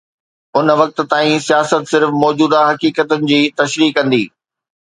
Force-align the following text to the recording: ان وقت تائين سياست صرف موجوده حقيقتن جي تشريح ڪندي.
ان 0.57 0.67
وقت 0.81 1.01
تائين 1.11 1.39
سياست 1.49 1.83
صرف 1.93 2.09
موجوده 2.23 2.65
حقيقتن 2.71 3.31
جي 3.33 3.39
تشريح 3.63 3.97
ڪندي. 4.01 4.23